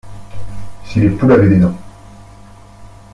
[0.83, 1.77] Si les poules avaient des dents.